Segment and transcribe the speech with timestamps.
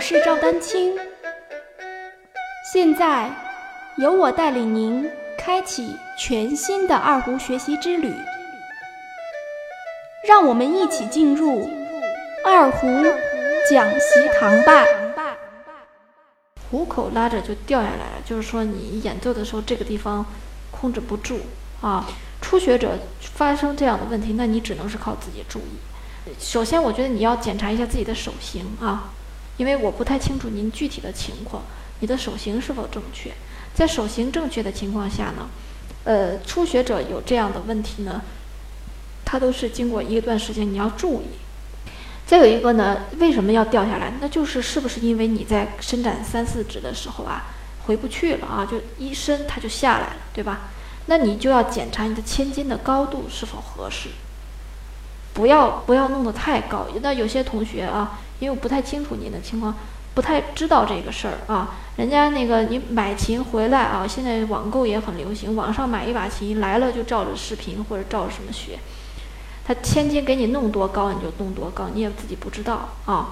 [0.00, 0.96] 我是赵丹青。
[2.72, 3.30] 现在，
[3.98, 8.10] 由我带领您开启全新的二胡学习之旅。
[10.26, 11.68] 让我们一起进入
[12.46, 12.86] 二胡
[13.68, 14.86] 讲习堂吧。
[16.70, 20.24] 虎口拉着就掉下来了，就是说你演奏的时候这个地方
[20.70, 21.40] 控制不住
[21.82, 22.08] 啊。
[22.40, 26.32] 初学者发生这样的问题，那你只能是靠自己注意。
[26.38, 29.12] 首先，我觉得你要检查一下自己的手型啊，
[29.60, 31.62] 因为我不太清楚您具体的情况，
[31.98, 33.30] 你的手型是否正确。
[33.74, 35.50] 在手型正确的情况下呢，
[36.04, 38.22] 呃，初学者有这样的问题呢，
[39.22, 41.26] 他都是经过一段时间你要注意。
[42.26, 44.14] 再有一个呢，为什么要掉下来？
[44.18, 47.50] 那就是是不是因为你在伸展三四指的时候啊，
[47.84, 50.70] 回不去了啊，就一伸它就下来了，对吧？
[51.04, 54.08] 那你就要检查你的千斤的高度是否合适，
[55.40, 56.86] 不要不要弄得太高。
[57.00, 59.74] 那有些同学啊，因为我不太清楚您的情况，
[60.12, 61.76] 不太知道这个事儿啊。
[61.96, 68.78] 人家那个你买琴回来啊，现在网购也很流行，网上买一把琴来了就照着视频或者照着什么学。
[69.64, 73.28] 他千斤给你弄多高你就弄多高，你也自己不知道啊，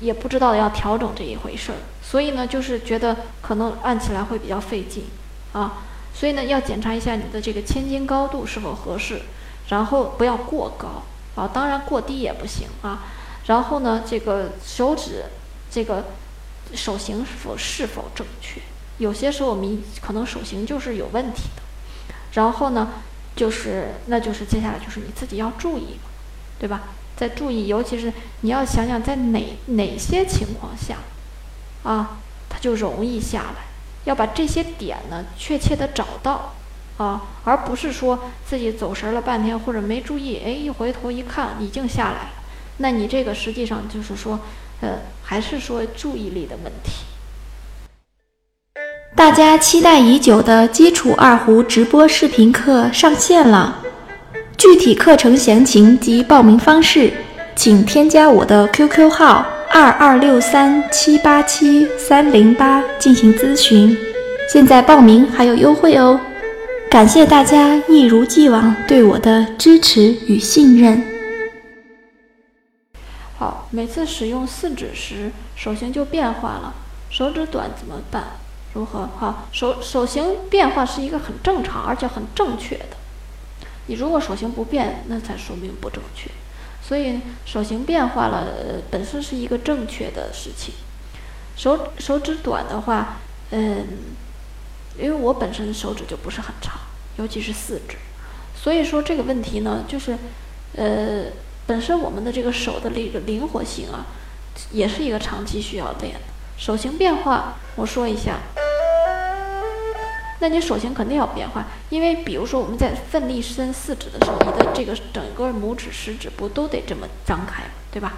[0.00, 5.04] 也不知道要调整这一回事儿，所以呢，就是觉得可能按起来会比较费劲
[5.52, 5.84] 啊。
[6.12, 9.22] 所以呢，要检查一下你的这个千斤高度是否合适，
[9.70, 11.02] 然后不要过高
[11.34, 13.04] 啊，当然过低也不行啊。
[13.46, 15.24] 然后呢，这个手指
[15.70, 16.04] 这个
[16.74, 18.60] 手型是否是否正确？
[18.98, 21.62] 有些时候我们可能手型就是有问题的。
[22.34, 22.90] 然后呢，
[23.34, 25.98] 就是那就是接下来就是你自己要注意，
[26.58, 26.82] 对吧？
[27.16, 28.12] 在注意，尤其是
[28.42, 30.96] 你要想想在哪哪些情况下
[31.82, 32.18] 啊，
[32.48, 33.64] 它就容易下来。
[34.04, 36.54] 要把这些点呢确切的找到，
[37.00, 42.30] 啊，而不是说自己走神了半天或者没注意，哎，一回头一看已经下来了，
[42.76, 44.38] 那你这个实际上就是说，
[44.82, 47.06] 呃，还是说注意力的问题。
[49.16, 53.78] 大家期待已久的基础二胡直播视频课上线了，
[54.58, 57.10] 具体课程详情及报名方式，
[57.56, 59.46] 请添加我的 QQ 号。
[59.72, 63.96] 二二六三七八七三零八进行咨询，
[64.52, 66.20] 现在报名还有优惠哦！
[66.90, 71.00] 感谢大家一如既往对我的支持与信任。
[73.38, 76.74] 好，每次使用四指时，手型就变化了，
[77.08, 78.24] 手指短怎么办？
[78.74, 79.08] 如何？
[79.16, 82.96] 好，手手型变化是一个很正常而且很正确的。
[83.86, 86.28] 你如果手型不变，那才说明不正确。
[86.82, 88.48] 所以手型变化了，
[88.90, 90.74] 本身是一个正确的事情。
[91.54, 93.18] 手手指短的话，
[93.50, 93.86] 嗯，
[95.00, 96.78] 因为我本身手指就不是很长，
[97.16, 97.96] 尤其是四指，
[98.54, 100.16] 所以说这个问题呢，就是，
[100.76, 101.24] 呃，
[101.66, 104.06] 本身我们的这个手的这个灵活性啊，
[104.70, 106.20] 也是一个长期需要练的。
[106.56, 108.38] 手型变化，我说一下。
[110.42, 118.14] 那你手型肯定要变化，因为比如说我们在奋力伸四指的时候，你的这个整个拇指、食指不都得这么张开，对吧？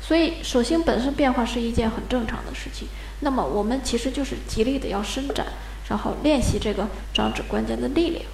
[0.00, 2.86] 所以手型本身变化是一件很正常的事情。
[3.20, 5.46] 那么我们其实就是极力的要伸展，
[5.88, 8.24] 然后练习这个掌指关节的力量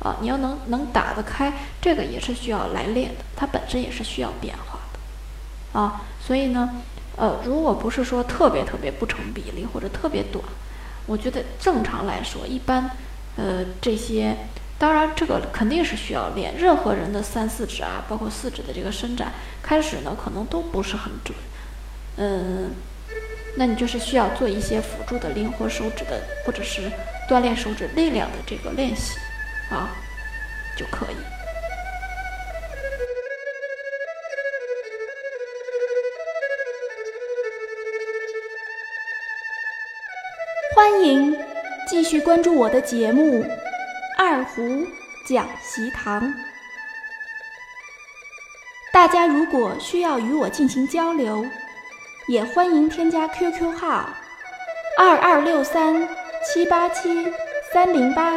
[0.00, 0.16] 啊。
[0.20, 6.02] 你要能能打得开，这个也是需要来练的，它本身也是需要变化的啊。
[6.20, 6.70] 所以呢，
[7.16, 10.44] 呃，如果不是说特别特别不成比例或者特别短。
[11.06, 12.90] 我觉得正常来说，一般，
[13.36, 14.36] 呃，这些，
[14.76, 16.54] 当然这个肯定是需要练。
[16.54, 19.32] 任何人的三四指啊，包括四指的这个伸展，
[19.62, 21.34] 开始呢可能都不是很准，
[22.18, 22.72] 嗯，
[23.58, 26.88] 那你就是需要做一些辅助的灵活手指的，或者是
[27.28, 29.18] 锻炼手指力量的这个练习，
[29.68, 29.90] 啊，
[30.76, 31.16] 就可以。
[40.76, 41.36] 欢迎
[41.88, 43.42] 继续关注我的节目
[44.16, 44.86] 《二胡
[45.28, 46.22] 讲习堂》。
[48.92, 51.44] 大家如果需要与我进行交流，
[52.28, 54.10] 也欢迎添加 QQ 号
[54.98, 56.06] 二二六三
[56.44, 57.26] 七八七
[57.72, 58.34] 三零八，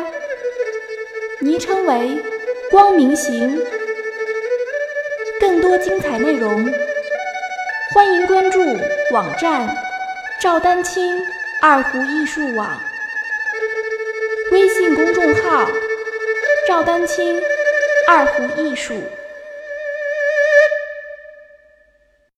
[1.42, 2.18] 昵称为
[2.72, 3.62] “光明行”。
[5.42, 6.72] 更多精彩内容，
[7.94, 8.62] 欢迎关注
[9.12, 9.76] 网站
[10.40, 11.26] 赵丹青。
[11.64, 12.82] 二胡艺术网
[14.52, 15.70] 微信公众号：
[16.68, 17.40] 赵丹青
[18.08, 18.96] 二胡艺术。